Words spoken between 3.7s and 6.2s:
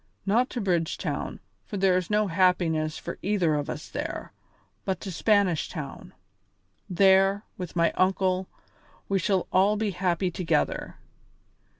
there, but to Spanish Town.